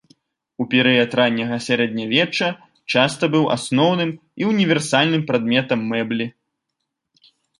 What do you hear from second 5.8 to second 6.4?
мэблі.